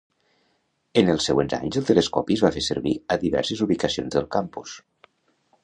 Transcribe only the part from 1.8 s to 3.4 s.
el telescopi es va fer servi a